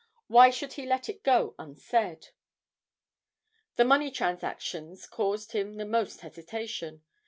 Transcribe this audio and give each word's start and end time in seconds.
Why 0.25 0.49
should 0.49 0.73
he 0.73 0.87
let 0.87 1.09
it 1.09 1.21
go 1.21 1.53
unsaid? 1.59 2.29
The 3.75 3.85
money 3.85 4.09
transactions 4.09 5.05
caused 5.05 5.51
him 5.51 5.75
the 5.75 5.85
most 5.85 6.21
hesitation. 6.21 7.03